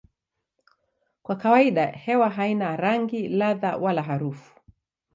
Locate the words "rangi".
2.77-3.27